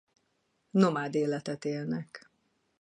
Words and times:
Nomád 0.69 1.15
életet 1.15 1.65
élnek. 1.65 2.29